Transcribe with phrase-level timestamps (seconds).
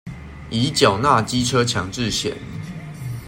[0.49, 2.33] 已繳納機車強制險